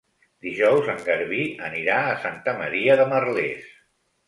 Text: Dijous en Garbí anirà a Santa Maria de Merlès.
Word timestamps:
Dijous 0.45 0.89
en 0.93 1.03
Garbí 1.09 1.43
anirà 1.69 1.99
a 2.07 2.17
Santa 2.25 2.57
Maria 2.65 2.99
de 3.03 3.09
Merlès. 3.15 3.73